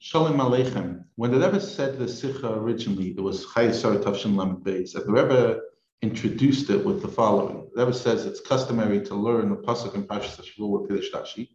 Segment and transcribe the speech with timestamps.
[0.00, 1.02] Shalom Aleichem.
[1.16, 4.94] When the Rebbe said the Sikha originally, it was Chayei Sarah Tavshin Lamed Beis.
[4.94, 5.60] And the Rebbe
[6.02, 7.68] introduced it with the following.
[7.74, 11.48] The Rebbe says it's customary to learn the Pasuk and Parshas Shavua with Rashi.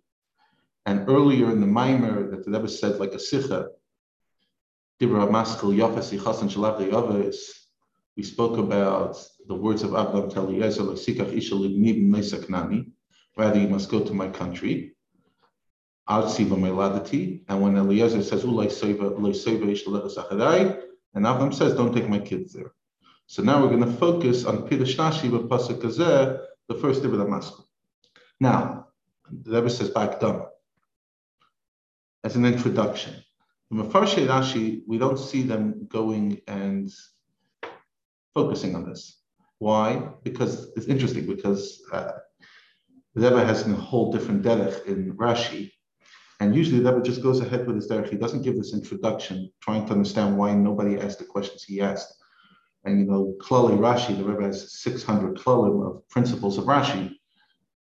[0.86, 3.70] And earlier in the Maimer that the Rebbe said like a Sikha,
[5.00, 7.38] Dibra Maskil Yafas Yichasan Shalav Yavis,
[8.18, 9.16] we spoke about
[9.48, 12.88] the words of Abraham to Eliezer, Sikach Isha Libnib Nani.
[13.38, 14.98] Rather, you must go to my country.
[16.08, 18.44] And when Eliezer says,
[21.16, 22.74] and Avram says, don't take my kids there.
[23.28, 25.84] So now we're going to focus on Pirush Rashi with Pasuk
[26.68, 27.66] the first Ibn Damascus.
[28.40, 28.88] Now,
[29.32, 30.44] the Rebbe says back done
[32.24, 33.14] as an introduction.
[33.72, 36.92] The a Rashi, we don't see them going and
[38.34, 39.22] focusing on this.
[39.60, 40.10] Why?
[40.24, 42.12] Because it's interesting, because uh,
[43.16, 45.72] the Rebbe has a whole different derech in Rashi,
[46.44, 48.10] and usually Rebbe just goes ahead with his derech.
[48.10, 52.22] He doesn't give this introduction, trying to understand why nobody asked the questions he asked.
[52.84, 57.16] And you know, Klali Rashi, the Rebbe has 600 klalim of principles of Rashi,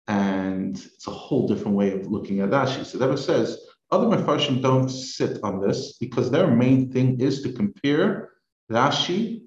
[0.08, 2.84] and it's a whole different way of looking at Rashi.
[2.84, 3.58] So Rebbe says
[3.90, 8.32] other Mefarshim don't sit on this because their main thing is to compare
[8.70, 9.40] Rashi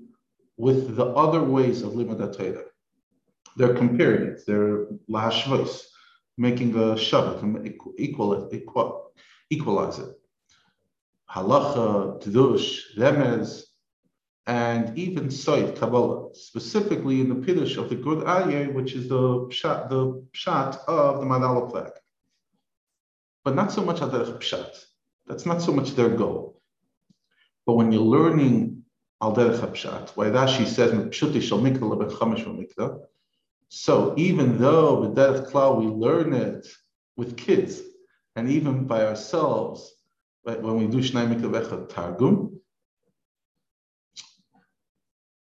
[0.57, 2.65] with the other ways of Limud Torah.
[3.57, 4.41] They're comparing it.
[4.47, 5.83] They're lahashvos
[6.37, 9.11] making a shabbat and equal, equal,
[9.49, 10.09] equalize it.
[11.29, 13.63] Halacha, Drush, Remez,
[14.45, 19.47] and even Said Kabbalah, specifically in the Piddush of the Gur Aryeh, which is the
[19.49, 21.91] pshat, the pshat of the Madala flag.
[23.43, 24.85] But not so much Aderech Pshat.
[25.25, 26.61] That's not so much their goal.
[27.65, 28.83] But when you're learning
[29.21, 31.41] Al Pshat, why Rashi says, Pshuti
[33.69, 36.67] so even though the Derech Klal, we learn it
[37.15, 37.81] with kids
[38.35, 39.93] and even by ourselves,
[40.43, 42.59] when we do Shnai Mikdavecha Targum,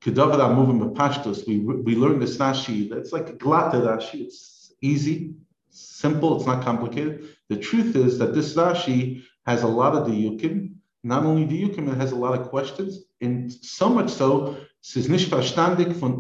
[0.04, 5.34] Kedavad Amuvim Bepashtos, we, we learn this Rashi, it's like a Rashi, it's easy,
[5.70, 7.30] simple, it's not complicated.
[7.50, 11.62] The truth is that this Rashi has a lot of the Yukim, not only the
[11.62, 14.56] Yukim, it has a lot of questions, and so much so
[14.96, 16.18] ist nicht verstandig von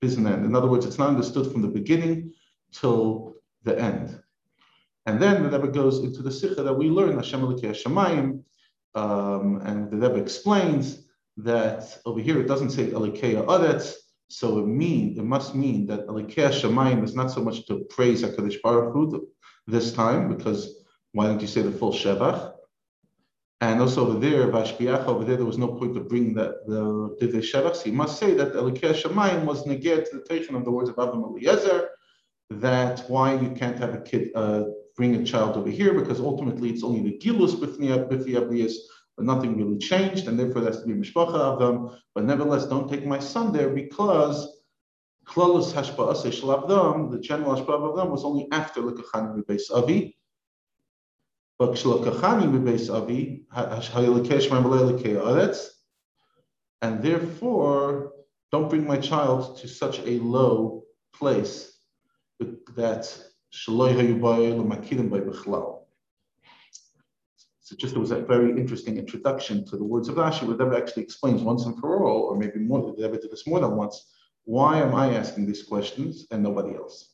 [0.00, 0.44] bis end.
[0.44, 2.32] In other words, it's not understood from the beginning
[2.72, 4.18] till the end.
[5.06, 8.42] And then the Rebbe goes into the Sikha that we learn, Hashem Elikei Hashemayim,
[8.94, 11.06] um, and the Rebbe explains
[11.38, 13.94] that over here it doesn't say Elikei Aretz,
[14.28, 18.22] so it mean it must mean that Elikei Hashemayim is not so much to praise
[18.22, 19.28] Hakadosh Baruch Hu
[19.66, 22.52] this time, because why don't you say the full Shevach?
[23.62, 26.82] And also over there, Vashpiach, over there, there was no point of bringing that the
[27.20, 27.76] Divrei Shevach.
[27.76, 30.88] So you must say that Elikei Shemayim was negate to the taking of the words
[30.88, 31.90] of Avram Eliezer,
[32.50, 34.64] that why you can't have a kid, uh,
[34.96, 38.74] bring a child over here, because ultimately it's only the Gilus Bifi Ablias,
[39.16, 41.96] but nothing really changed, and therefore that's to be Mishpacha of them.
[42.16, 44.60] But nevertheless, don't take my son there because
[45.24, 50.16] Klolos Hashpa'as Shalabdam, the general Hashpa'ah of them was only after Lekachani Beis Avi.
[56.80, 58.12] And therefore,
[58.50, 61.78] don't bring my child to such a low place
[62.76, 63.24] that
[67.72, 70.76] so just it was a very interesting introduction to the words of Rashi, where Rebbe
[70.76, 73.76] actually explains once and for all, or maybe more, the Rebbe did this more than
[73.76, 74.12] once,
[74.44, 77.11] why am I asking these questions and nobody else?